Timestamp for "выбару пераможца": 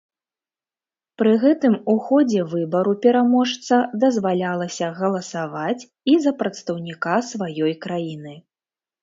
2.53-3.75